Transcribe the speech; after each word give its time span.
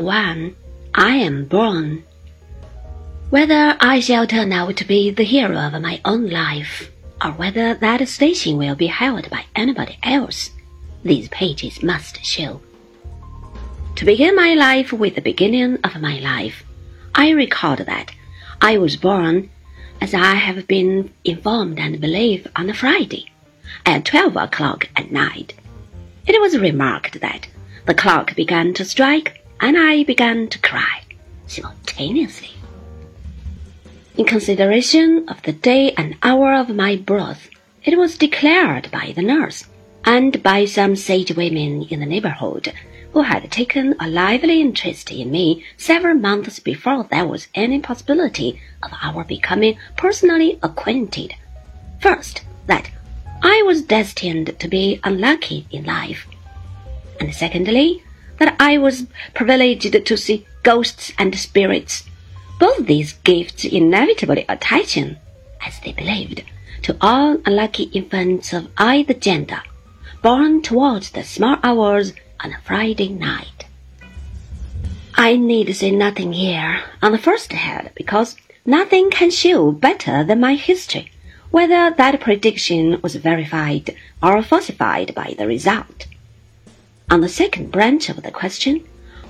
1 0.00 0.54
I 0.94 1.16
Am 1.16 1.46
Born. 1.46 2.04
Whether 3.30 3.76
I 3.80 4.00
shall 4.00 4.26
turn 4.26 4.52
out 4.52 4.76
to 4.76 4.84
be 4.84 5.10
the 5.10 5.24
hero 5.24 5.56
of 5.56 5.80
my 5.80 6.00
own 6.04 6.28
life, 6.28 6.90
or 7.24 7.32
whether 7.32 7.74
that 7.74 8.06
station 8.08 8.58
will 8.58 8.74
be 8.74 8.88
held 8.88 9.30
by 9.30 9.46
anybody 9.54 9.98
else, 10.02 10.50
these 11.02 11.28
pages 11.28 11.82
must 11.82 12.24
show. 12.24 12.60
To 13.96 14.04
begin 14.04 14.36
my 14.36 14.54
life 14.54 14.92
with 14.92 15.14
the 15.14 15.22
beginning 15.22 15.78
of 15.82 16.00
my 16.00 16.18
life, 16.18 16.62
I 17.14 17.30
record 17.30 17.78
that 17.80 18.12
I 18.60 18.78
was 18.78 18.96
born, 18.96 19.48
as 20.00 20.12
I 20.12 20.34
have 20.34 20.66
been 20.66 21.10
informed 21.24 21.78
and 21.78 22.00
believe, 22.00 22.46
on 22.54 22.68
a 22.68 22.74
Friday, 22.74 23.30
at 23.86 24.04
twelve 24.04 24.36
o'clock 24.36 24.88
at 24.94 25.10
night. 25.10 25.54
It 26.26 26.40
was 26.40 26.58
remarked 26.58 27.20
that 27.20 27.48
the 27.86 27.94
clock 27.94 28.34
began 28.36 28.74
to 28.74 28.84
strike, 28.84 29.42
and 29.60 29.76
I 29.78 30.04
began 30.04 30.48
to 30.48 30.58
cry 30.58 31.02
simultaneously. 31.46 32.50
In 34.16 34.24
consideration 34.24 35.28
of 35.28 35.42
the 35.42 35.52
day 35.52 35.92
and 35.92 36.16
hour 36.22 36.54
of 36.54 36.68
my 36.68 36.96
birth, 36.96 37.48
it 37.84 37.98
was 37.98 38.18
declared 38.18 38.90
by 38.90 39.12
the 39.14 39.22
nurse 39.22 39.66
and 40.04 40.42
by 40.42 40.64
some 40.64 40.96
sage 40.96 41.34
women 41.36 41.82
in 41.90 42.00
the 42.00 42.06
neighborhood 42.06 42.72
who 43.12 43.22
had 43.22 43.50
taken 43.50 43.94
a 43.98 44.08
lively 44.08 44.60
interest 44.60 45.10
in 45.10 45.30
me 45.30 45.64
several 45.76 46.14
months 46.14 46.58
before 46.58 47.04
there 47.10 47.26
was 47.26 47.48
any 47.54 47.80
possibility 47.80 48.60
of 48.82 48.90
our 49.02 49.24
becoming 49.24 49.78
personally 49.96 50.58
acquainted. 50.62 51.34
First, 52.00 52.42
that 52.66 52.90
I 53.42 53.62
was 53.66 53.82
destined 53.82 54.58
to 54.58 54.68
be 54.68 55.00
unlucky 55.04 55.66
in 55.70 55.84
life 55.84 56.26
and 57.20 57.34
secondly, 57.34 58.02
that 58.38 58.56
I 58.60 58.78
was 58.78 59.06
privileged 59.34 59.92
to 60.04 60.16
see 60.16 60.46
ghosts 60.62 61.12
and 61.18 61.34
spirits. 61.38 62.04
Both 62.58 62.86
these 62.86 63.14
gifts 63.24 63.64
inevitably 63.64 64.44
attaching, 64.48 65.16
as 65.66 65.78
they 65.80 65.92
believed, 65.92 66.42
to 66.82 66.96
all 67.00 67.38
unlucky 67.44 67.84
infants 67.84 68.52
of 68.52 68.68
either 68.78 69.14
gender, 69.14 69.62
born 70.22 70.62
towards 70.62 71.10
the 71.10 71.22
small 71.22 71.58
hours 71.62 72.12
on 72.40 72.52
a 72.52 72.60
Friday 72.62 73.08
night. 73.08 73.66
I 75.14 75.36
need 75.36 75.74
say 75.74 75.90
nothing 75.90 76.32
here 76.32 76.82
on 77.02 77.12
the 77.12 77.18
first 77.18 77.52
head 77.52 77.92
because 77.94 78.36
nothing 78.64 79.10
can 79.10 79.30
show 79.30 79.72
better 79.72 80.22
than 80.24 80.40
my 80.40 80.54
history 80.54 81.10
whether 81.50 81.90
that 81.90 82.20
prediction 82.20 83.00
was 83.02 83.14
verified 83.16 83.94
or 84.22 84.42
falsified 84.42 85.14
by 85.14 85.34
the 85.38 85.46
result. 85.46 86.05
On 87.08 87.20
the 87.20 87.28
second 87.28 87.70
branch 87.70 88.08
of 88.08 88.22
the 88.24 88.32
question, 88.32 88.84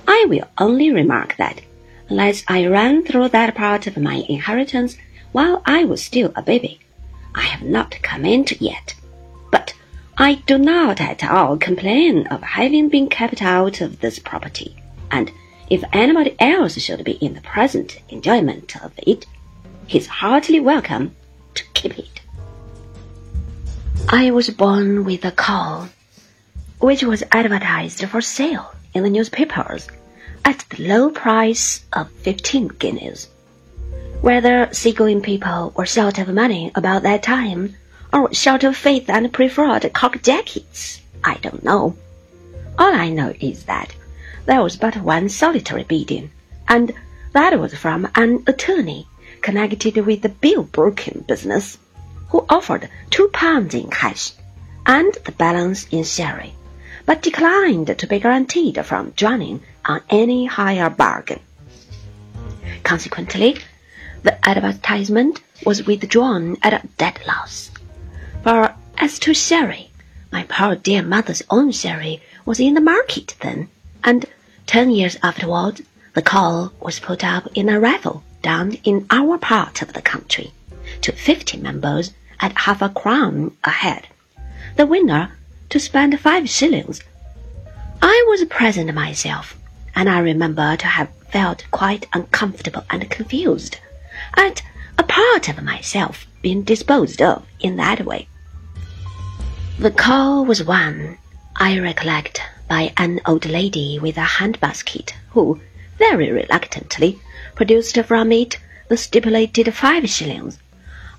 I 0.07 0.25
will 0.27 0.47
only 0.57 0.91
remark 0.91 1.35
that, 1.37 1.61
unless 2.09 2.43
I 2.47 2.65
ran 2.65 3.05
through 3.05 3.29
that 3.29 3.53
part 3.53 3.85
of 3.85 3.97
my 3.97 4.25
inheritance 4.27 4.97
while 5.31 5.61
I 5.63 5.83
was 5.83 6.03
still 6.03 6.31
a 6.35 6.41
baby, 6.41 6.79
I 7.35 7.41
have 7.41 7.61
not 7.61 8.01
come 8.01 8.25
into 8.25 8.55
yet. 8.59 8.95
But 9.51 9.75
I 10.17 10.41
do 10.47 10.57
not 10.57 10.99
at 10.99 11.23
all 11.23 11.55
complain 11.57 12.25
of 12.27 12.41
having 12.41 12.89
been 12.89 13.09
kept 13.09 13.43
out 13.43 13.79
of 13.79 13.99
this 13.99 14.17
property, 14.17 14.75
and 15.11 15.31
if 15.69 15.83
anybody 15.93 16.35
else 16.39 16.79
should 16.81 17.03
be 17.03 17.11
in 17.13 17.35
the 17.35 17.41
present 17.41 17.99
enjoyment 18.09 18.75
of 18.83 18.91
it, 18.97 19.27
he 19.85 19.99
is 19.99 20.07
heartily 20.07 20.59
welcome 20.59 21.15
to 21.53 21.63
keep 21.75 21.99
it. 21.99 22.21
I 24.09 24.31
was 24.31 24.49
born 24.49 25.05
with 25.05 25.23
a 25.25 25.31
caul 25.31 25.89
which 26.79 27.03
was 27.03 27.23
advertised 27.31 28.07
for 28.07 28.21
sale 28.21 28.71
in 28.93 29.01
the 29.03 29.09
newspapers 29.09 29.87
at 30.45 30.63
the 30.69 30.87
low 30.87 31.09
price 31.09 31.83
of 31.91 32.11
fifteen 32.11 32.67
guineas. 32.67 33.27
Whether 34.21 34.69
seagoing 34.71 35.21
people 35.21 35.73
were 35.75 35.87
short 35.87 36.19
of 36.19 36.27
money 36.29 36.71
about 36.75 37.03
that 37.03 37.23
time, 37.23 37.75
or 38.13 38.33
short 38.33 38.63
of 38.63 38.77
faith 38.77 39.09
and 39.09 39.33
preferred 39.33 39.91
cork 39.93 40.21
jackets, 40.21 41.01
I 41.23 41.35
don't 41.35 41.63
know. 41.63 41.95
All 42.77 42.93
I 42.93 43.09
know 43.09 43.33
is 43.39 43.63
that 43.63 43.95
there 44.45 44.61
was 44.61 44.77
but 44.77 44.97
one 44.97 45.29
solitary 45.29 45.83
bidding, 45.83 46.31
and 46.67 46.93
that 47.33 47.59
was 47.59 47.73
from 47.73 48.07
an 48.15 48.43
attorney 48.45 49.07
connected 49.41 49.97
with 49.97 50.21
the 50.21 50.29
bill 50.29 50.63
broking 50.63 51.25
business, 51.27 51.77
who 52.29 52.45
offered 52.49 52.89
two 53.09 53.29
pounds 53.33 53.73
in 53.73 53.89
cash 53.89 54.31
and 54.85 55.13
the 55.25 55.31
balance 55.31 55.87
in 55.89 56.03
sherry 56.03 56.53
but 57.07 57.21
declined 57.21 57.97
to 57.97 58.05
be 58.05 58.19
guaranteed 58.19 58.85
from 58.85 59.13
joining 59.15 59.61
on 59.85 60.01
any 60.09 60.45
higher 60.45 60.89
bargain. 60.89 61.39
Consequently, 62.83 63.57
the 64.23 64.37
advertisement 64.47 65.41
was 65.65 65.87
withdrawn 65.87 66.57
at 66.61 66.73
a 66.73 66.87
dead 66.97 67.17
loss. 67.25 67.71
For 68.43 68.75
as 68.97 69.19
to 69.19 69.33
sherry, 69.33 69.89
my 70.33 70.43
poor 70.43 70.75
dear 70.75 71.01
mother's 71.01 71.41
own 71.49 71.71
sherry 71.71 72.21
was 72.45 72.59
in 72.59 72.73
the 72.73 72.81
market 72.81 73.35
then, 73.39 73.69
and 74.03 74.25
ten 74.65 74.91
years 74.91 75.17
afterward, 75.23 75.85
the 76.13 76.21
caul 76.21 76.73
was 76.81 76.99
put 76.99 77.23
up 77.23 77.47
in 77.55 77.69
a 77.69 77.79
raffle 77.79 78.21
down 78.41 78.73
in 78.83 79.05
our 79.09 79.37
part 79.37 79.81
of 79.81 79.93
the 79.93 80.01
country 80.01 80.51
to 81.01 81.13
fifty 81.13 81.57
members 81.57 82.11
at 82.41 82.57
half 82.57 82.81
a 82.81 82.89
crown 82.89 83.55
a 83.63 83.69
head. 83.69 84.07
The 84.75 84.85
winner 84.85 85.36
to 85.69 85.79
spend 85.79 86.19
five 86.19 86.49
shillings. 86.49 87.01
I 88.01 88.25
was 88.29 88.45
present 88.45 88.93
myself, 88.93 89.57
and 89.95 90.09
I 90.09 90.19
remember 90.19 90.77
to 90.77 90.87
have 90.87 91.09
felt 91.29 91.65
quite 91.71 92.07
uncomfortable 92.13 92.85
and 92.89 93.09
confused 93.09 93.77
at 94.35 94.61
a 94.97 95.03
part 95.03 95.49
of 95.49 95.63
myself 95.63 96.25
being 96.41 96.63
disposed 96.63 97.21
of 97.21 97.45
in 97.59 97.75
that 97.75 98.05
way. 98.05 98.27
The 99.77 99.91
caul 99.91 100.45
was 100.45 100.63
won, 100.63 101.17
I 101.55 101.77
recollect, 101.79 102.41
by 102.69 102.93
an 102.97 103.19
old 103.25 103.45
lady 103.45 103.99
with 103.99 104.17
a 104.17 104.21
handbasket, 104.21 105.11
who, 105.31 105.59
very 105.97 106.31
reluctantly, 106.31 107.19
produced 107.55 107.99
from 108.03 108.31
it 108.31 108.57
the 108.87 108.97
stipulated 108.97 109.73
five 109.73 110.09
shillings, 110.09 110.59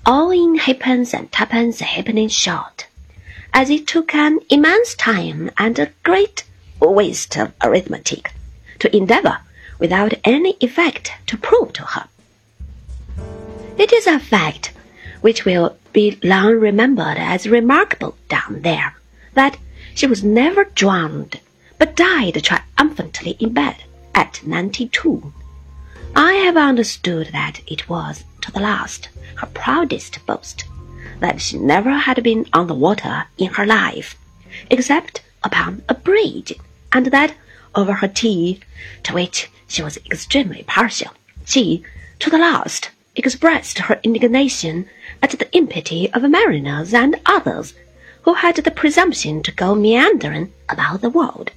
all 0.05 0.31
in 0.31 0.55
halfpence 0.55 1.13
and 1.13 1.31
twopence 1.31 1.79
halfpenny 1.81 2.27
short 2.27 2.87
as 3.53 3.69
it 3.69 3.87
took 3.87 4.13
an 4.13 4.39
immense 4.49 4.95
time 4.95 5.49
and 5.57 5.77
a 5.77 5.91
great 6.03 6.43
waste 6.79 7.37
of 7.37 7.51
arithmetic 7.61 8.33
to 8.79 8.95
endeavor 8.95 9.39
without 9.79 10.13
any 10.23 10.55
effect 10.61 11.11
to 11.25 11.37
prove 11.37 11.73
to 11.73 11.83
her. 11.83 12.07
It 13.77 13.93
is 13.93 14.07
a 14.07 14.19
fact 14.19 14.73
which 15.21 15.45
will 15.45 15.77
be 15.93 16.19
long 16.23 16.59
remembered 16.59 17.17
as 17.17 17.47
remarkable 17.47 18.15
down 18.27 18.61
there 18.61 18.95
that 19.33 19.57
she 19.95 20.07
was 20.07 20.23
never 20.23 20.65
drowned, 20.65 21.39
but 21.77 21.95
died 21.95 22.41
triumphantly 22.43 23.31
in 23.39 23.53
bed 23.53 23.83
at 24.15 24.45
ninety-two. 24.45 25.33
I 26.15 26.33
have 26.33 26.57
understood 26.57 27.27
that 27.31 27.61
it 27.67 27.89
was, 27.89 28.23
to 28.41 28.51
the 28.51 28.59
last, 28.59 29.09
her 29.35 29.47
proudest 29.47 30.25
boast 30.25 30.65
that 31.19 31.41
she 31.41 31.57
never 31.57 31.91
had 31.91 32.23
been 32.23 32.45
on 32.53 32.67
the 32.67 32.73
water 32.73 33.25
in 33.37 33.53
her 33.53 33.65
life, 33.65 34.17
except 34.69 35.21
upon 35.43 35.83
a 35.87 35.93
bridge, 35.93 36.53
and 36.91 37.07
that 37.07 37.35
over 37.75 37.93
her 37.93 38.07
tea, 38.07 38.59
to 39.03 39.13
which 39.13 39.49
she 39.67 39.81
was 39.81 39.97
extremely 39.97 40.63
partial, 40.63 41.11
she, 41.45 41.83
to 42.19 42.29
the 42.29 42.37
last, 42.37 42.89
expressed 43.15 43.79
her 43.79 43.99
indignation 44.03 44.89
at 45.21 45.31
the 45.31 45.57
impiety 45.57 46.11
of 46.13 46.23
mariners 46.23 46.93
and 46.93 47.19
others 47.25 47.73
who 48.23 48.33
had 48.33 48.55
the 48.55 48.71
presumption 48.71 49.41
to 49.43 49.51
go 49.51 49.75
meandering 49.75 50.51
about 50.67 51.01
the 51.01 51.09
world. 51.09 51.51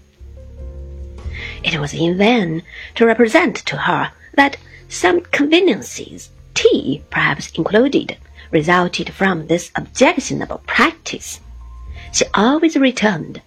It 1.64 1.78
was 1.80 1.94
in 1.94 2.18
vain 2.18 2.62
to 2.96 3.06
represent 3.06 3.56
to 3.66 3.76
her 3.76 4.12
that 4.34 4.56
some 4.88 5.20
conveniences, 5.20 6.30
tea 6.54 7.02
perhaps 7.10 7.50
included, 7.52 8.16
resulted 8.52 9.12
from 9.12 9.46
this 9.48 9.72
objectionable 9.74 10.62
practice. 10.66 11.40
She 12.12 12.24
always 12.34 12.76
returned 12.76 13.42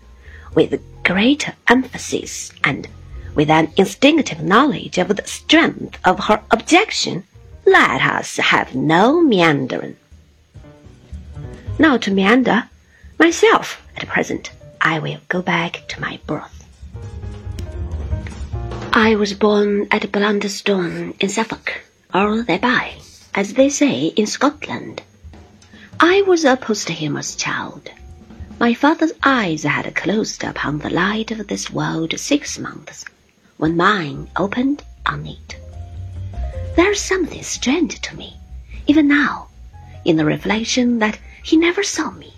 with 0.54 0.82
greater 1.04 1.54
emphasis 1.68 2.52
and 2.64 2.88
with 3.36 3.50
an 3.50 3.72
instinctive 3.78 4.42
knowledge 4.42 4.98
of 4.98 5.16
the 5.16 5.28
strength 5.28 6.00
of 6.04 6.26
her 6.26 6.42
objection. 6.52 7.24
Let 7.66 8.02
us 8.02 8.38
have 8.38 8.76
no 8.76 9.22
meandering. 9.22 9.96
Now 11.78 11.98
to 11.98 12.12
meander 12.12 12.70
myself 13.20 13.82
at 13.96 14.08
present. 14.08 14.52
I 14.82 15.00
will 15.00 15.20
go 15.30 15.42
back 15.42 15.84
to 15.90 16.02
my 16.02 16.20
birth. 16.28 16.64
I 18.94 19.16
was 19.16 19.34
born 19.34 19.88
at 19.92 20.12
Blunderstone 20.12 21.16
in 21.20 21.28
Suffolk, 21.28 21.82
or 22.14 22.44
thereby 22.44 22.94
as 23.38 23.56
they 23.56 23.68
say 23.68 24.06
in 24.16 24.26
Scotland. 24.26 25.04
I 26.00 26.22
was 26.22 26.46
a 26.46 26.56
posthumous 26.56 27.36
child. 27.36 27.92
My 28.60 28.74
father's 28.74 29.12
eyes 29.24 29.64
had 29.64 29.94
closed 29.94 30.42
upon 30.46 30.80
the 30.80 30.90
light 30.90 31.32
of 31.32 31.48
this 31.48 31.70
world 31.70 32.18
six 32.18 32.58
months, 32.58 33.04
when 33.58 33.76
mine 33.76 34.30
opened 34.38 34.84
on 35.06 35.28
it. 35.28 35.58
There's 36.78 37.02
something 37.02 37.44
strange 37.44 38.00
to 38.02 38.16
me, 38.16 38.38
even 38.88 39.10
now, 39.10 39.50
in 40.06 40.16
the 40.16 40.24
reflection 40.24 41.00
that 41.00 41.20
he 41.44 41.58
never 41.58 41.84
saw 41.84 42.12
me, 42.12 42.34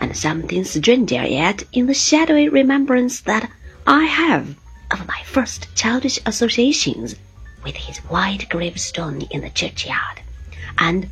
and 0.00 0.16
something 0.16 0.62
stranger 0.62 1.26
yet 1.26 1.64
in 1.72 1.86
the 1.86 1.94
shadowy 1.94 2.48
remembrance 2.48 3.20
that 3.22 3.50
I 3.88 4.04
have 4.04 4.54
of 4.92 5.08
my 5.08 5.20
first 5.24 5.66
childish 5.74 6.20
associations 6.24 7.16
with 7.64 7.74
his 7.74 7.98
white 8.06 8.48
gravestone 8.48 9.22
in 9.32 9.40
the 9.40 9.50
churchyard, 9.50 10.22
and 10.78 11.10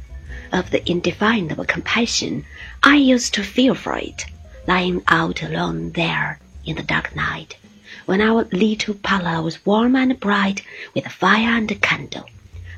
of 0.53 0.71
the 0.71 0.89
indefinable 0.89 1.65
compassion 1.65 2.45
I 2.83 2.97
used 2.97 3.35
to 3.35 3.43
feel 3.43 3.75
for 3.75 3.97
it, 3.97 4.25
lying 4.67 5.03
out 5.09 5.43
alone 5.43 5.93
there 5.93 6.39
in 6.65 6.77
the 6.77 6.83
dark 6.83 7.15
night, 7.17 7.57
when 8.05 8.21
our 8.21 8.45
little 8.53 8.95
parlour 8.95 9.43
was 9.43 9.65
warm 9.67 9.97
and 9.97 10.19
bright 10.21 10.63
with 10.95 11.07
fire 11.09 11.57
and 11.57 11.81
candle, 11.83 12.29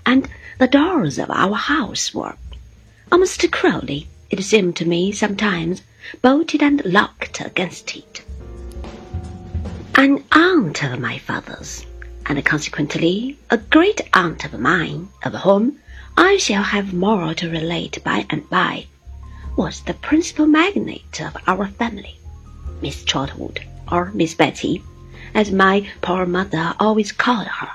and 0.07 0.29
the 0.59 0.67
doors 0.67 1.19
of 1.19 1.31
our 1.31 1.55
house 1.55 2.15
were, 2.15 2.37
almost 3.13 3.51
cruelly, 3.53 4.09
it 4.31 4.43
seemed 4.43 4.77
to 4.77 4.85
me 4.85 5.13
sometimes, 5.13 5.83
bolted 6.23 6.63
and 6.63 6.85
locked 6.85 7.41
against 7.41 7.95
it. 7.97 8.23
An 9.95 10.25
aunt 10.33 10.83
of 10.83 10.99
my 10.99 11.19
father's, 11.19 11.85
and 12.27 12.45
consequently 12.45 13.39
a 13.51 13.59
great 13.59 14.01
aunt 14.15 14.45
of 14.45 14.59
mine, 14.59 15.09
of 15.23 15.35
whom 15.35 15.79
I 16.21 16.37
shall 16.37 16.65
have 16.65 16.93
more 16.93 17.33
to 17.35 17.49
relate 17.49 18.03
by 18.03 18.27
and 18.29 18.51
by, 18.51 18.87
was 19.55 19.83
the 19.83 19.95
principal 19.95 20.49
magnate 20.49 21.21
of 21.21 21.37
our 21.47 21.69
family, 21.69 22.19
Miss 22.83 23.05
Trotwood, 23.05 23.63
or 23.89 24.11
Miss 24.13 24.35
Betty, 24.35 24.83
as 25.33 25.53
my 25.53 25.89
poor 26.03 26.27
mother 26.27 26.75
always 26.81 27.13
called 27.13 27.47
her, 27.47 27.71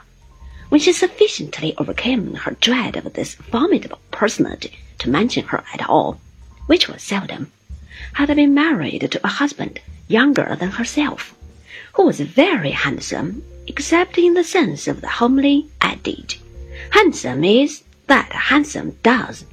when 0.67 0.81
she 0.81 0.91
sufficiently 0.91 1.73
overcame 1.77 2.33
her 2.33 2.57
dread 2.59 2.97
of 2.97 3.13
this 3.13 3.35
formidable 3.35 4.01
personage 4.11 4.69
to 4.97 5.09
mention 5.09 5.45
her 5.45 5.63
at 5.73 5.87
all, 5.87 6.19
which 6.65 6.89
was 6.89 7.01
seldom, 7.01 7.49
had 8.11 8.27
been 8.35 8.53
married 8.53 9.09
to 9.09 9.25
a 9.25 9.29
husband 9.29 9.79
younger 10.09 10.57
than 10.59 10.71
herself 10.71 11.33
who 11.93 12.05
was 12.05 12.19
very 12.19 12.71
handsome, 12.71 13.41
except 13.67 14.17
in 14.17 14.33
the 14.33 14.43
sense 14.43 14.85
of 14.85 14.99
the 14.99 15.07
homely 15.07 15.69
adage, 15.79 16.41
handsome 16.89 17.45
is 17.45 17.83
that 18.07 18.31
handsome 18.31 18.97
does, 19.03 19.45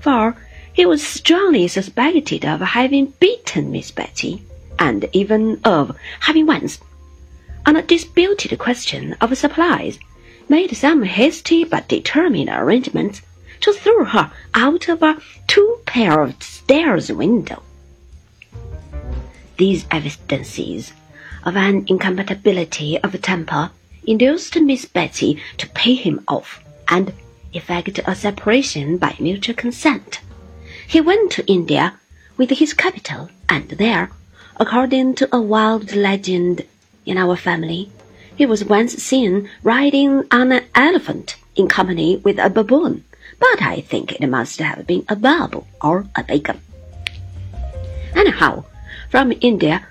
for 0.00 0.36
he 0.72 0.84
was 0.84 1.06
strongly 1.06 1.68
suspected 1.68 2.44
of 2.44 2.60
having 2.60 3.12
beaten 3.18 3.70
Miss 3.70 3.90
Betty, 3.90 4.42
and 4.78 5.08
even 5.12 5.60
of 5.64 5.96
having 6.20 6.46
once, 6.46 6.78
on 7.64 7.76
a 7.76 7.82
disputed 7.82 8.58
question 8.58 9.14
of 9.20 9.36
supplies, 9.36 9.98
made 10.48 10.76
some 10.76 11.02
hasty 11.02 11.64
but 11.64 11.88
determined 11.88 12.48
arrangements 12.48 13.22
to 13.60 13.72
throw 13.72 14.04
her 14.04 14.30
out 14.54 14.88
of 14.88 15.02
a 15.02 15.18
two 15.46 15.78
pair 15.86 16.20
of 16.20 16.42
stairs 16.42 17.10
window. 17.10 17.62
These 19.56 19.86
evidences 19.90 20.92
of 21.44 21.56
an 21.56 21.86
incompatibility 21.88 22.98
of 22.98 23.20
temper 23.22 23.70
induced 24.06 24.60
Miss 24.60 24.84
Betty 24.84 25.40
to 25.56 25.68
pay 25.70 25.94
him 25.94 26.22
off 26.28 26.62
and 26.88 27.12
effect 27.56 28.00
a 28.06 28.14
separation 28.14 28.96
by 28.98 29.16
mutual 29.18 29.54
consent. 29.54 30.20
He 30.86 31.00
went 31.00 31.32
to 31.32 31.46
India 31.46 31.94
with 32.36 32.50
his 32.50 32.74
capital, 32.74 33.30
and 33.48 33.68
there, 33.70 34.10
according 34.56 35.14
to 35.16 35.28
a 35.34 35.40
wild 35.40 35.94
legend 35.94 36.64
in 37.04 37.18
our 37.18 37.36
family, 37.36 37.90
he 38.36 38.46
was 38.46 38.64
once 38.64 38.94
seen 38.94 39.48
riding 39.62 40.24
on 40.30 40.52
an 40.52 40.64
elephant 40.74 41.36
in 41.54 41.68
company 41.68 42.18
with 42.18 42.38
a 42.38 42.50
baboon, 42.50 43.04
but 43.38 43.62
I 43.62 43.80
think 43.80 44.12
it 44.12 44.26
must 44.26 44.60
have 44.60 44.86
been 44.86 45.04
a 45.08 45.16
babu 45.16 45.64
or 45.80 46.06
a 46.14 46.22
Begum. 46.22 46.60
Anyhow, 48.14 48.64
from 49.10 49.32
India 49.40 49.86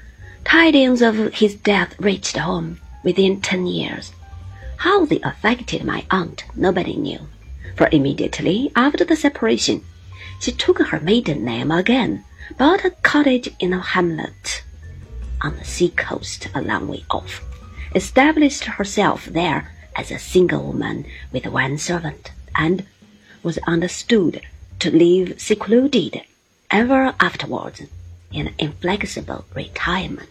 Tidings 0.46 1.02
of 1.02 1.34
his 1.34 1.56
death 1.56 2.00
reached 2.00 2.38
home 2.38 2.80
within 3.04 3.42
ten 3.42 3.66
years. 3.66 4.14
How 4.78 5.04
they 5.04 5.20
affected 5.22 5.84
my 5.84 6.06
aunt, 6.12 6.46
nobody 6.56 6.96
knew, 6.96 7.20
for 7.76 7.90
immediately 7.92 8.72
after 8.76 9.04
the 9.04 9.16
separation, 9.16 9.84
she 10.40 10.52
took 10.52 10.80
her 10.80 11.00
maiden 11.00 11.44
name 11.44 11.72
again, 11.72 12.24
bought 12.58 12.86
a 12.86 12.92
cottage 12.92 13.50
in 13.60 13.74
a 13.74 13.80
hamlet 13.80 14.64
on 15.42 15.56
the 15.58 15.66
sea 15.66 15.90
coast 15.90 16.48
a 16.54 16.62
long 16.62 16.88
way 16.88 17.04
off, 17.10 17.42
established 17.94 18.66
herself 18.66 19.26
there 19.26 19.72
as 19.96 20.12
a 20.12 20.20
single 20.20 20.64
woman 20.64 21.06
with 21.32 21.46
one 21.46 21.78
servant, 21.78 22.32
and 22.56 22.86
was 23.44 23.58
understood 23.68 24.42
to 24.80 24.92
live 24.92 25.40
secluded 25.40 26.22
ever 26.72 27.14
afterwards 27.20 27.82
in 28.32 28.54
inflexible 28.58 29.46
retirement. 29.56 30.30